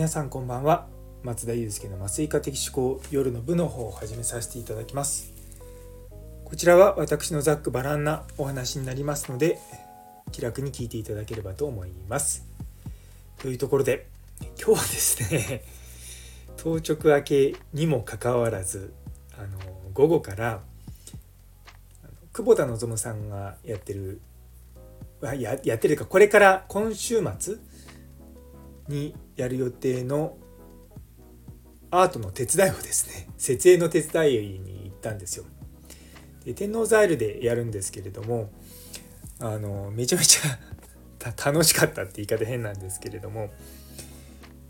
[0.00, 0.86] 皆さんこんばんは。
[1.22, 5.30] 松田祐介の麻酔科的思考夜の部の方を始めさせていただきます。
[6.42, 9.58] こちらは私のざっくばらんなお話になりますので
[10.32, 12.46] 気楽に聞いていただければと思います。
[13.40, 14.06] というところで
[14.58, 15.64] 今日はですね
[16.56, 18.94] 当直明けにもかかわらず
[19.36, 19.58] あの
[19.92, 20.60] 午後から
[22.32, 24.22] 久保田望さんがやってる
[25.20, 27.58] ややってるかこれから今週末
[28.90, 30.36] にやる予定の
[31.90, 35.44] アートの手伝いをですね 設営の手伝いに行ったんですよ。
[36.44, 38.50] で天王ザイルでやるんですけれども
[39.38, 40.58] あのめちゃめちゃ
[41.44, 43.50] 楽しかったって言い方変なんですけれども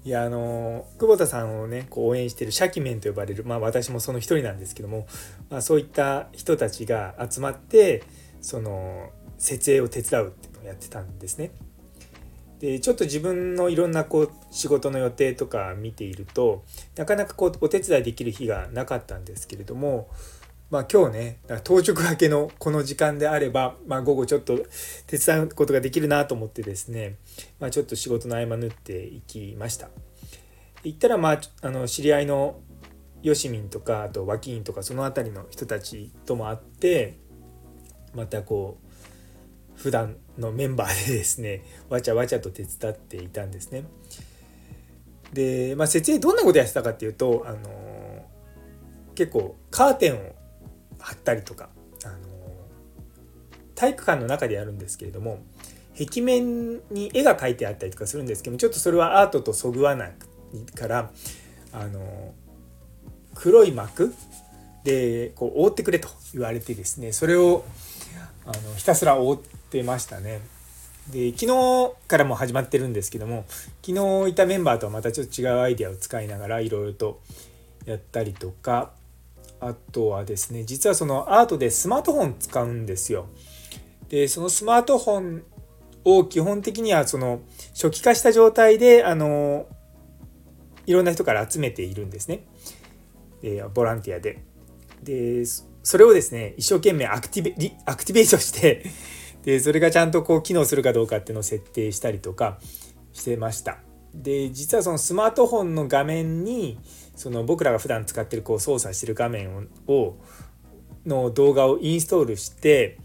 [0.04, 5.06] いやあの久保田さんをねこう応援してるシャキメンと呼ばれるまあ私もその一人なんですけども、
[5.48, 8.02] まあ、そういった人たちが集まって
[8.40, 11.52] その設営を手伝うっていうのをやってたんですね。
[12.60, 16.62] でちょっと自分のいろんなこう仕事の予定とか見ていると
[16.94, 20.10] なかなかこうお手伝いできる日がなかったんですけれども
[20.70, 24.58] まあ今日ね当直明けのこの時間であれば、まあ、午後ちょっと
[25.06, 27.16] 手伝うことができるなと思ってですね、
[27.58, 29.88] まあ、ちょっと仕事の合間縫っていきました。
[30.84, 32.60] 行ったらまああの知り合いの
[33.22, 37.18] よしみんとかあと脇員とかその辺りの人たちとも会って
[38.14, 43.84] またこう普段のメンバーでですねわちゃわちゃと手伝っていたんですね。
[45.32, 47.58] で、まあ、設営どんなことやってたかっていうと、あの
[49.14, 50.18] 結構カーテンを
[50.98, 51.68] 貼ったりとか、
[52.04, 52.16] あの
[53.74, 55.38] 体育館の中でやるんですけれども
[55.98, 60.12] 壁面に絵が描いてあったりとかするんですけどもちょっとそれはアートとそぐわない
[60.74, 61.10] から
[61.72, 62.34] あの
[63.34, 64.12] 黒い幕
[64.84, 67.64] でこう覆ってくれと言われてですねそれを
[68.44, 70.40] あのひたすら覆ってましたね。
[71.10, 73.44] で昨日からも始まってるんですけども
[73.84, 77.20] 昨日いたメンバーとはまたちょっと違うアイデアを使いながらいろいろと
[77.86, 78.92] やったりとか
[79.60, 83.26] あとはですね実はそのアートでスマートフォン使うんですよ。
[84.08, 85.42] でそのスマートフォン
[86.04, 87.40] を基本的にはその
[87.74, 89.66] 初期化した状態であの
[90.86, 92.44] いろんな人から集めているんですね。
[93.42, 94.42] でボランティアで。
[95.02, 95.44] で
[95.82, 98.84] それをですね一生懸命アクティベアクティベートして
[99.44, 102.58] でそれがちゃんとこう機能するかどうかっていうのを設定したりとか
[103.12, 103.78] してました。
[104.14, 106.78] で実はそのスマートフォンの画面に
[107.14, 110.16] その僕らが普段使ってるこう操作してる画面を
[111.06, 112.98] の動画をインストールして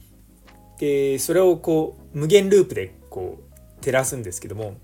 [0.80, 4.76] でそれをこう無限ループでこう照らすんですけども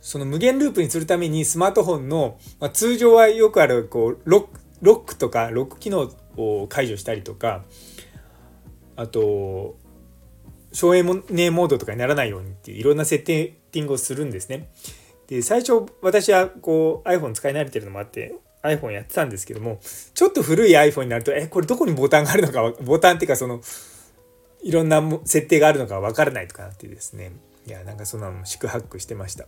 [0.00, 7.64] その無限ループにするためにスマートフォンの、まあ、通常はよくあるこうロックロックとかロック機能を解除したりとか
[8.96, 9.76] あと
[10.72, 14.68] 省エネモードとかにならないようにっていういろんなセッティングをするんですね。
[15.26, 19.78] で最初私はこう iPhone 使い慣れてるのもあって iPhone やってたんですけども
[20.14, 23.60] ちょっと古い iPhone になるとえこれどこにボタンがあるのかボタンっていうかその
[24.62, 27.32] いろんな設定があるのか分からないとかなってですね
[27.66, 29.46] いやなんかそんなの宿泊してました。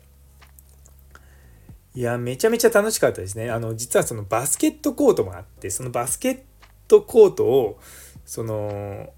[1.95, 3.51] いやめちゃめちゃ楽しかったですね。
[3.51, 6.41] あの実はそのバスケットコートもあってそのバスケッ
[6.89, 7.79] トコートを
[8.25, 9.11] その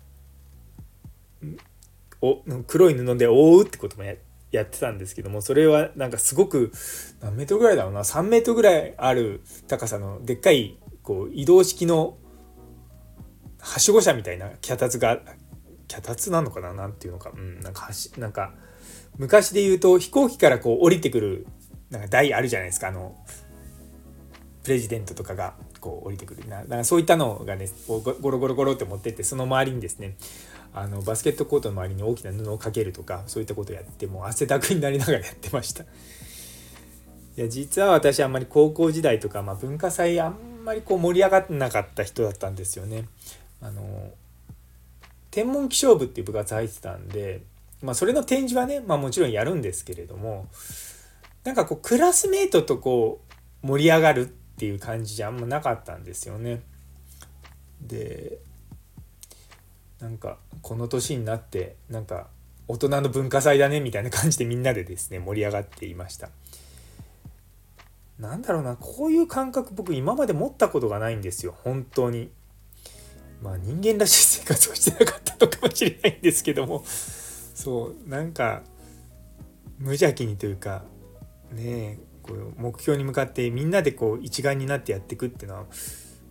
[2.25, 4.15] お黒い布で覆うってこともや
[4.63, 6.73] ってたんですけどもそれはなんかすごく
[7.21, 12.17] 何メートルぐらいだろうな3メートルぐらいある高さのでっかいこう移動式の
[13.61, 15.21] はしご車みたいな脚立が
[15.89, 18.55] 脚立なのかななんていうのか、うん、なんかなんか
[19.19, 21.47] 昔で言うと飛行機からこう降りてくる
[21.91, 23.17] なんか台あるじゃないですかあの
[24.63, 26.49] プレジデントとかがこう降りてくる。
[26.49, 30.17] なだかそういったのがねゴロゴロゴロって持ってってその周りにですね
[30.75, 35.85] あのバスケットコートの周りに大きな布をかけるとかそういったことをやってもう汗だくになりながらやってました。
[35.85, 35.87] い
[37.37, 43.09] や実は私あんまり高校時代とか、まあ、文化祭あんまりこう盛り上がってなかった人だったんですよね。
[43.61, 44.13] あの
[45.31, 47.43] 天文気象部っていう部活入ってたんで、
[47.83, 50.47] まあ、それの展示はね、まあ、もちろんやるんですけれども
[51.43, 53.21] なんかこうクラスメートとこ
[53.63, 56.63] う盛り上がるっていう感じじゃあんまなかったんですよね。
[57.81, 58.39] で
[60.01, 62.29] なんかこの年になってなんか
[62.67, 66.31] 大人の文化祭だねみたいな感じでみんなでですね盛り上がっていました。
[68.19, 71.55] なんだろうなこういう感覚僕今まで持ったことがないんですよ。
[71.65, 72.31] 本当に。
[73.43, 76.85] まあ人間らしい生活をしてなかったのかもしれないんですけども。
[76.87, 78.63] そうなんか
[79.79, 80.85] 無邪気にというか
[81.53, 85.65] ねこう目標に向かってみんなでこう一丸になってやっていくっていうのは、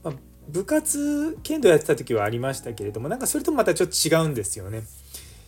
[0.03, 0.13] まあ、
[0.49, 4.83] 部活剣道やってた時はありましたけれどもなんかそれともまたちょっと違うんですよね。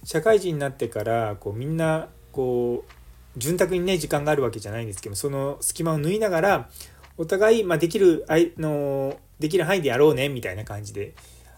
[0.04, 6.70] 社会人になってからこうみんなこう潤沢にね時間があるわけじゃないんですけどその隙間を縫いながら
[7.18, 11.14] お互い、まあ、できるあのできる範囲でやろうねみたいな感じで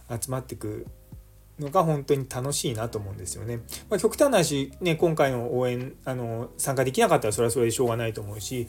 [0.10, 0.88] 集まってく
[1.60, 3.57] のが本当に楽しいなと思うんですよね。
[3.90, 8.68] まあ、極端な話、ね、今回の応援あの参加できなかったらそれはそれでしょうがないと思うし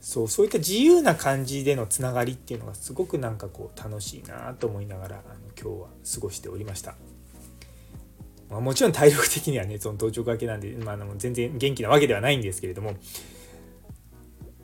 [0.00, 6.94] そうそういった自由な感じでのつながりっていうのがすごくなんかこう楽しいなと思いながらあの今日は過ごしておりました。
[8.50, 12.94] まあ、もちろん体力的にはねその登頂かけなんで、まあ、あの全然元気なわけではないんですけれども